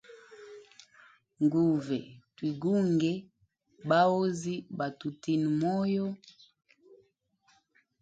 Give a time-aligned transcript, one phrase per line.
[1.43, 1.97] Nguve
[2.35, 3.11] twigunge
[3.87, 6.05] bahozi batutine moyo.